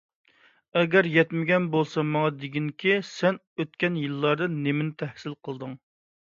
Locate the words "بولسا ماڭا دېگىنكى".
1.75-2.97